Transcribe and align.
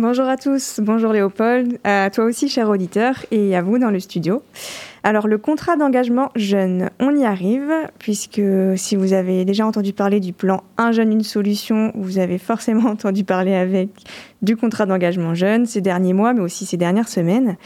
Bonjour 0.00 0.26
à 0.26 0.36
tous, 0.36 0.78
bonjour 0.80 1.12
Léopold, 1.12 1.80
à 1.82 2.08
toi 2.10 2.26
aussi 2.26 2.48
cher 2.48 2.68
auditeur 2.68 3.16
et 3.32 3.56
à 3.56 3.62
vous 3.62 3.80
dans 3.80 3.90
le 3.90 3.98
studio. 3.98 4.44
Alors 5.02 5.26
le 5.26 5.38
contrat 5.38 5.74
d'engagement 5.74 6.30
jeune, 6.36 6.90
on 7.00 7.16
y 7.16 7.24
arrive 7.24 7.72
puisque 7.98 8.40
si 8.76 8.94
vous 8.94 9.12
avez 9.12 9.44
déjà 9.44 9.66
entendu 9.66 9.92
parler 9.92 10.20
du 10.20 10.32
plan 10.32 10.62
Un 10.76 10.92
jeune, 10.92 11.10
une 11.10 11.24
solution, 11.24 11.90
vous 11.96 12.18
avez 12.18 12.38
forcément 12.38 12.88
entendu 12.92 13.24
parler 13.24 13.56
avec 13.56 13.88
du 14.40 14.56
contrat 14.56 14.86
d'engagement 14.86 15.34
jeune 15.34 15.66
ces 15.66 15.80
derniers 15.80 16.12
mois 16.12 16.32
mais 16.32 16.42
aussi 16.42 16.64
ces 16.64 16.76
dernières 16.76 17.08
semaines. 17.08 17.56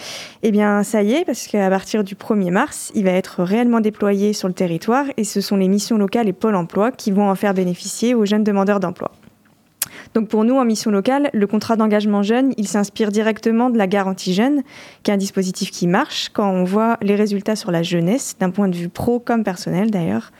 Eh 0.43 0.53
bien 0.53 0.83
ça 0.85 1.03
y 1.03 1.13
est 1.13 1.27
parce 1.27 1.47
qu'à 1.47 1.69
partir 1.69 2.03
du 2.03 2.15
1er 2.15 2.51
mars, 2.51 2.93
il 2.95 3.05
va 3.05 3.11
être 3.11 3.43
réellement 3.43 3.81
déployé 3.81 4.33
sur 4.33 4.49
le 4.49 4.55
territoire 4.55 5.05
et 5.19 5.25
ce 5.25 5.43
sont 5.43 5.59
les 5.59 5.69
missions 5.69 5.99
locales 5.99 6.29
et 6.29 6.33
Pôle 6.33 6.55
emploi 6.55 6.93
qui 6.93 7.11
vont 7.11 7.29
en 7.29 7.35
faire 7.35 7.53
bénéficier 7.53 8.15
aux 8.15 8.25
jeunes 8.25 8.43
demandeurs 8.43 8.81
d'emploi. 8.81 9.11
Donc 10.15 10.29
pour 10.29 10.45
nous, 10.45 10.57
en 10.57 10.65
mission 10.65 10.91
locale, 10.91 11.31
le 11.33 11.47
contrat 11.47 11.77
d'engagement 11.77 12.23
jeune, 12.23 12.53
il 12.59 12.69
s'inspire 12.69 13.11
directement 13.11 13.71
de 13.71 13.79
la 13.79 13.87
garantie 13.87 14.35
jeune, 14.35 14.63
qui 15.03 15.11
est 15.11 15.15
un 15.15 15.19
dispositif 15.19 15.71
qui 15.71 15.87
marche 15.87 16.29
quand 16.33 16.51
on 16.51 16.65
voit 16.65 16.99
les 17.01 17.15
résultats 17.15 17.57
sur 17.57 17.71
la 17.71 17.83
jeunesse, 17.83 18.37
d'un 18.39 18.51
point 18.51 18.69
de 18.69 18.77
vue 18.77 18.89
pro 18.89 19.19
comme 19.19 19.45
personnel 19.45 19.91
d'ailleurs. 19.91 20.31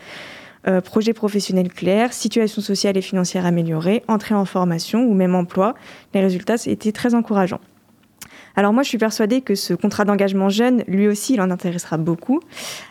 Euh, 0.69 0.81
projet 0.81 1.13
professionnel 1.13 1.73
clair, 1.73 2.13
situation 2.13 2.63
sociale 2.63 2.97
et 2.97 3.03
financière 3.03 3.47
améliorée, 3.47 4.05
entrée 4.07 4.35
en 4.35 4.45
formation 4.45 5.05
ou 5.05 5.15
même 5.15 5.35
emploi, 5.35 5.75
les 6.15 6.21
résultats 6.21 6.55
étaient 6.67 6.93
très 6.93 7.15
encourageants. 7.15 7.61
Alors 8.55 8.73
moi, 8.73 8.83
je 8.83 8.89
suis 8.89 8.99
persuadée 8.99 9.41
que 9.41 9.55
ce 9.55 9.75
contrat 9.75 10.05
d'engagement 10.05 10.49
jeune, 10.49 10.85
lui 10.87 11.09
aussi, 11.09 11.35
il 11.35 11.41
en 11.41 11.51
intéressera 11.51 11.97
beaucoup. 11.97 12.41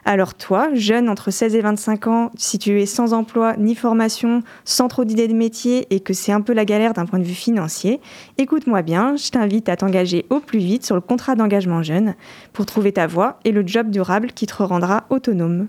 Alors 0.06 0.34
toi, 0.34 0.70
jeune 0.74 1.10
entre 1.10 1.32
16 1.32 1.56
et 1.56 1.62
25 1.62 2.08
ans, 2.08 2.32
si 2.36 2.58
tu 2.58 2.82
es 2.82 2.86
sans 2.86 3.14
emploi 3.14 3.56
ni 3.58 3.76
formation, 3.76 4.42
sans 4.66 4.88
trop 4.88 5.06
d'idées 5.06 5.28
de 5.28 5.34
métier 5.34 5.88
et 5.90 6.00
que 6.00 6.14
c'est 6.14 6.32
un 6.32 6.42
peu 6.42 6.54
la 6.54 6.66
galère 6.66 6.94
d'un 6.94 7.06
point 7.06 7.20
de 7.20 7.24
vue 7.24 7.34
financier, 7.34 8.02
écoute-moi 8.38 8.82
bien, 8.82 9.16
je 9.18 9.30
t'invite 9.30 9.70
à 9.70 9.76
t'engager 9.76 10.26
au 10.30 10.40
plus 10.40 10.60
vite 10.60 10.86
sur 10.86 10.96
le 10.96 11.02
contrat 11.02 11.36
d'engagement 11.36 11.84
jeune 11.84 12.16
pour 12.54 12.66
trouver 12.66 12.92
ta 12.92 13.08
voie 13.08 13.40
et 13.46 13.52
le 13.52 13.66
job 13.66 13.90
durable 13.90 14.32
qui 14.32 14.48
te 14.48 14.64
rendra 14.64 15.06
autonome. 15.10 15.68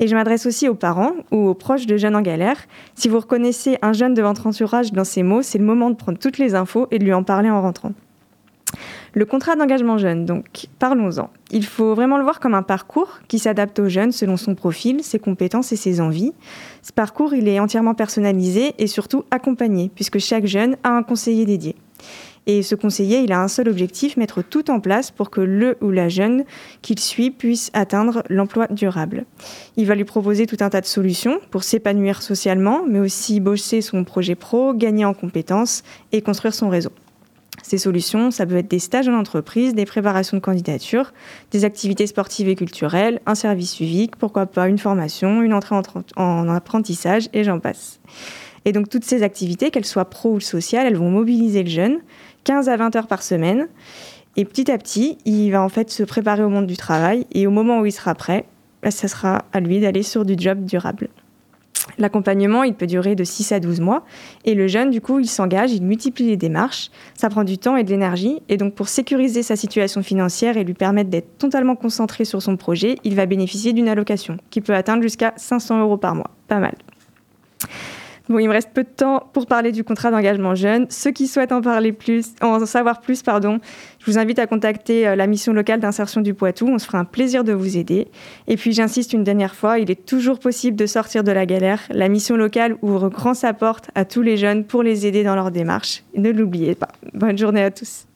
Et 0.00 0.06
je 0.06 0.14
m'adresse 0.14 0.46
aussi 0.46 0.68
aux 0.68 0.74
parents 0.74 1.12
ou 1.32 1.48
aux 1.48 1.54
proches 1.54 1.86
de 1.86 1.96
jeunes 1.96 2.16
en 2.16 2.22
galère. 2.22 2.56
Si 2.94 3.08
vous 3.08 3.18
reconnaissez 3.18 3.78
un 3.82 3.92
jeune 3.92 4.14
de 4.14 4.22
votre 4.22 4.46
entourage 4.46 4.92
dans 4.92 5.04
ces 5.04 5.22
mots, 5.22 5.42
c'est 5.42 5.58
le 5.58 5.64
moment 5.64 5.90
de 5.90 5.96
prendre 5.96 6.18
toutes 6.18 6.38
les 6.38 6.54
infos 6.54 6.86
et 6.90 6.98
de 6.98 7.04
lui 7.04 7.12
en 7.12 7.24
parler 7.24 7.50
en 7.50 7.60
rentrant. 7.60 7.92
Le 9.14 9.24
contrat 9.24 9.56
d'engagement 9.56 9.98
jeune, 9.98 10.24
donc 10.26 10.66
parlons-en. 10.78 11.30
Il 11.50 11.64
faut 11.64 11.94
vraiment 11.94 12.18
le 12.18 12.24
voir 12.24 12.40
comme 12.40 12.54
un 12.54 12.62
parcours 12.62 13.20
qui 13.28 13.38
s'adapte 13.38 13.78
aux 13.78 13.88
jeunes 13.88 14.12
selon 14.12 14.36
son 14.36 14.54
profil, 14.54 15.02
ses 15.02 15.18
compétences 15.18 15.72
et 15.72 15.76
ses 15.76 16.00
envies. 16.00 16.32
Ce 16.82 16.92
parcours, 16.92 17.34
il 17.34 17.48
est 17.48 17.58
entièrement 17.58 17.94
personnalisé 17.94 18.74
et 18.78 18.86
surtout 18.86 19.24
accompagné, 19.30 19.90
puisque 19.94 20.18
chaque 20.18 20.46
jeune 20.46 20.76
a 20.84 20.90
un 20.90 21.02
conseiller 21.02 21.46
dédié. 21.46 21.74
Et 22.46 22.62
ce 22.62 22.74
conseiller, 22.74 23.20
il 23.20 23.32
a 23.32 23.42
un 23.42 23.48
seul 23.48 23.68
objectif, 23.68 24.16
mettre 24.16 24.42
tout 24.42 24.70
en 24.70 24.80
place 24.80 25.10
pour 25.10 25.28
que 25.28 25.42
le 25.42 25.76
ou 25.82 25.90
la 25.90 26.08
jeune 26.08 26.44
qu'il 26.80 26.98
suit 26.98 27.30
puisse 27.30 27.70
atteindre 27.74 28.22
l'emploi 28.30 28.66
durable. 28.68 29.26
Il 29.76 29.86
va 29.86 29.94
lui 29.94 30.04
proposer 30.04 30.46
tout 30.46 30.56
un 30.60 30.70
tas 30.70 30.80
de 30.80 30.86
solutions 30.86 31.40
pour 31.50 31.62
s'épanouir 31.62 32.22
socialement, 32.22 32.84
mais 32.88 33.00
aussi 33.00 33.40
bosser 33.40 33.82
son 33.82 34.02
projet 34.02 34.34
pro, 34.34 34.72
gagner 34.72 35.04
en 35.04 35.12
compétences 35.12 35.82
et 36.12 36.22
construire 36.22 36.54
son 36.54 36.70
réseau. 36.70 36.90
Ces 37.62 37.78
solutions, 37.78 38.30
ça 38.30 38.46
peut 38.46 38.56
être 38.56 38.70
des 38.70 38.78
stages 38.78 39.08
en 39.08 39.14
entreprise, 39.14 39.74
des 39.74 39.84
préparations 39.84 40.36
de 40.36 40.42
candidature, 40.42 41.12
des 41.50 41.64
activités 41.64 42.06
sportives 42.06 42.48
et 42.48 42.54
culturelles, 42.54 43.20
un 43.26 43.34
service 43.34 43.72
civique, 43.72 44.16
pourquoi 44.16 44.46
pas 44.46 44.68
une 44.68 44.78
formation, 44.78 45.42
une 45.42 45.52
entrée 45.52 45.76
en, 46.16 46.48
apprentissage, 46.48 47.28
et 47.32 47.44
j'en 47.44 47.60
passe. 47.60 48.00
Et 48.64 48.72
donc 48.72 48.88
toutes 48.88 49.04
ces 49.04 49.22
activités, 49.22 49.70
qu'elles 49.70 49.84
soient 49.84 50.08
pro 50.08 50.34
ou 50.34 50.40
sociales, 50.40 50.86
elles 50.86 50.96
vont 50.96 51.10
mobiliser 51.10 51.62
le 51.62 51.70
jeune 51.70 51.98
15 52.44 52.68
à 52.68 52.76
20 52.76 52.96
heures 52.96 53.06
par 53.06 53.22
semaine. 53.22 53.68
Et 54.36 54.44
petit 54.44 54.70
à 54.70 54.78
petit, 54.78 55.18
il 55.24 55.50
va 55.50 55.62
en 55.62 55.68
fait 55.68 55.90
se 55.90 56.02
préparer 56.02 56.42
au 56.42 56.48
monde 56.48 56.66
du 56.66 56.76
travail. 56.76 57.26
Et 57.32 57.46
au 57.46 57.50
moment 57.50 57.80
où 57.80 57.86
il 57.86 57.92
sera 57.92 58.14
prêt, 58.14 58.44
bah, 58.82 58.90
ça 58.90 59.08
sera 59.08 59.44
à 59.52 59.60
lui 59.60 59.80
d'aller 59.80 60.02
sur 60.02 60.24
du 60.24 60.34
job 60.36 60.64
durable. 60.64 61.08
L'accompagnement, 61.98 62.62
peut 62.72 62.86
durer 62.86 63.14
de 63.14 63.24
6 63.24 63.52
à 63.52 63.60
12 63.60 63.80
mois. 63.80 64.04
Et 64.44 64.54
le 64.54 64.68
jeune, 64.68 64.90
du 64.90 65.00
coup, 65.00 65.18
il 65.18 65.28
s'engage, 65.28 65.72
il 65.72 65.82
multiplie 65.82 66.26
les 66.26 66.36
démarches. 66.36 66.90
Ça 67.14 67.28
prend 67.28 67.44
du 67.44 67.58
temps 67.58 67.76
et 67.76 67.84
de 67.84 67.90
l'énergie. 67.90 68.40
Et 68.48 68.56
donc, 68.56 68.74
pour 68.74 68.88
sécuriser 68.88 69.42
sa 69.42 69.56
situation 69.56 70.02
financière 70.02 70.56
et 70.56 70.64
lui 70.64 70.74
permettre 70.74 71.10
d'être 71.10 71.38
totalement 71.38 71.76
concentré 71.76 72.24
sur 72.24 72.42
son 72.42 72.56
projet, 72.56 72.96
il 73.04 73.14
va 73.14 73.26
bénéficier 73.26 73.72
d'une 73.72 73.88
allocation 73.88 74.36
qui 74.50 74.60
peut 74.60 74.74
atteindre 74.74 75.02
jusqu'à 75.02 75.32
500 75.36 75.80
euros 75.80 75.96
par 75.96 76.14
mois. 76.14 76.30
Pas 76.46 76.58
mal. 76.58 76.74
Bon, 78.28 78.38
il 78.38 78.46
me 78.46 78.52
reste 78.52 78.70
peu 78.74 78.82
de 78.82 78.88
temps 78.88 79.26
pour 79.32 79.46
parler 79.46 79.72
du 79.72 79.84
contrat 79.84 80.10
d'engagement 80.10 80.54
jeune. 80.54 80.86
Ceux 80.90 81.12
qui 81.12 81.26
souhaitent 81.26 81.52
en 81.52 81.62
parler 81.62 81.92
plus, 81.92 82.34
en 82.42 82.64
savoir 82.66 83.00
plus, 83.00 83.22
pardon, 83.22 83.58
je 83.98 84.10
vous 84.10 84.18
invite 84.18 84.38
à 84.38 84.46
contacter 84.46 85.08
euh, 85.08 85.16
la 85.16 85.26
mission 85.26 85.54
locale 85.54 85.80
d'insertion 85.80 86.20
du 86.20 86.34
Poitou. 86.34 86.68
On 86.68 86.78
se 86.78 86.84
fera 86.86 86.98
un 86.98 87.04
plaisir 87.04 87.42
de 87.42 87.52
vous 87.52 87.78
aider. 87.78 88.08
Et 88.46 88.56
puis, 88.56 88.72
j'insiste 88.72 89.14
une 89.14 89.24
dernière 89.24 89.54
fois, 89.54 89.78
il 89.78 89.90
est 89.90 90.04
toujours 90.04 90.38
possible 90.40 90.76
de 90.76 90.86
sortir 90.86 91.24
de 91.24 91.32
la 91.32 91.46
galère. 91.46 91.80
La 91.90 92.08
mission 92.08 92.36
locale 92.36 92.76
ouvre 92.82 93.08
grand 93.08 93.34
sa 93.34 93.54
porte 93.54 93.90
à 93.94 94.04
tous 94.04 94.22
les 94.22 94.36
jeunes 94.36 94.64
pour 94.64 94.82
les 94.82 95.06
aider 95.06 95.24
dans 95.24 95.34
leur 95.34 95.50
démarche. 95.50 96.02
ne 96.14 96.30
l'oubliez 96.30 96.74
pas. 96.74 96.88
Bonne 97.14 97.38
journée 97.38 97.62
à 97.62 97.70
tous. 97.70 98.08